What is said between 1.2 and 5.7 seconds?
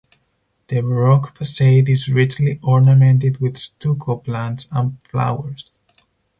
facade is richly ornamented with stucco plants and flowers.